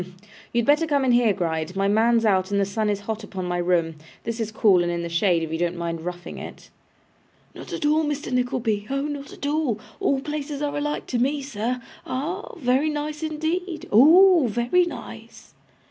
[0.51, 1.75] You had better come in here, Gride.
[1.75, 3.97] My man's out, and the sun is hot upon my room.
[4.23, 6.71] This is cool and in the shade, if you don't mind roughing it.'
[7.53, 8.31] 'Not at all, Mr.
[8.33, 9.79] Nickleby, oh not at all!
[9.99, 11.83] All places are alike to me, sir.
[12.07, 12.51] Ah!
[12.55, 13.87] very nice indeed.
[13.91, 14.47] Oh!
[14.49, 15.53] very nice!